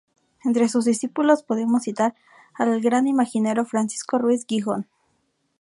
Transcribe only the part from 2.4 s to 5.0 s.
al gran imaginero Francisco Ruiz Gijón.